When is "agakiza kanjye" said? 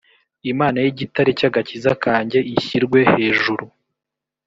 1.49-2.39